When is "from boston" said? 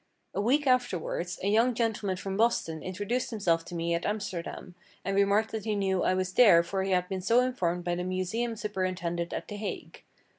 2.17-2.81